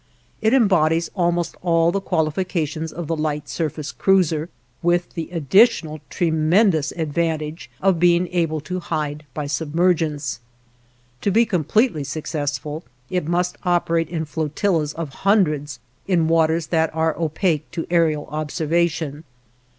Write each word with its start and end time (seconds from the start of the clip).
It 0.41 0.51
embodies 0.51 1.11
almost 1.15 1.55
all 1.61 1.91
the 1.91 2.01
qualifications 2.01 2.91
of 2.91 3.05
the 3.05 3.15
light 3.15 3.47
surface 3.47 3.91
cruiser, 3.91 4.49
with 4.81 5.13
the 5.13 5.29
additional 5.29 5.99
tremendous 6.09 6.91
advantage 6.93 7.69
of 7.83 7.99
being 7.99 8.27
able 8.29 8.61
to 8.61 8.79
hide 8.79 9.25
by 9.35 9.45
submergence. 9.45 10.39
To 11.21 11.29
be 11.29 11.45
completely 11.45 12.03
successful, 12.03 12.83
it 13.11 13.27
must 13.27 13.59
operate 13.61 14.09
in 14.09 14.25
flotillas 14.25 14.93
of 14.93 15.09
hundreds 15.21 15.77
in 16.07 16.27
waters 16.27 16.65
that 16.73 16.89
are 16.95 17.15
opaque 17.15 17.69
to 17.69 17.83
aërial 17.83 18.25
observation. 18.31 19.23